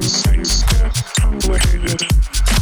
[0.00, 2.57] Sense, get unweighted.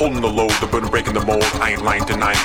[0.00, 1.44] holding the load, the burden breaking the mold.
[1.60, 2.38] I ain't lying, denying